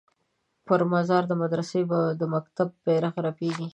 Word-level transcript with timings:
پر 0.67 0.81
مزار 0.93 1.23
د 1.27 1.33
مدرسې 1.41 1.81
به 1.89 1.99
د 2.19 2.21
مکتب 2.33 2.67
بیرغ 2.85 3.13
رپیږي 3.27 3.67